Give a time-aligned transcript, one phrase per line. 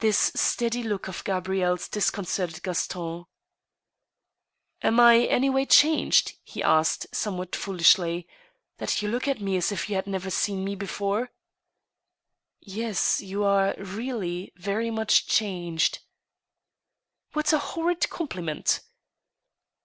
[0.00, 3.02] This steady look of Gabrielle's disconcerted Gaston.
[3.20, 3.26] *•
[4.82, 8.26] Am I anyway changed," he asked, somewhat foolishly,"
[8.78, 11.30] that you look at me as if you had never seen me before?""
[12.60, 16.00] Yes— ^you are really very much changed."
[16.66, 18.80] * What a horrid compliment